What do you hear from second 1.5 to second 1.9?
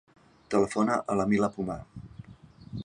Pumar.